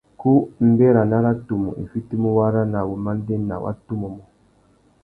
Ku 0.19 0.31
mbérana 0.71 1.17
râ 1.25 1.31
tumu 1.45 1.69
i 1.83 1.83
fitimú 1.91 2.29
wara 2.37 2.61
na 2.71 2.79
wumandēna 2.87 3.55
wa 3.63 3.71
tumu 3.85 4.07
mô. 4.15 4.23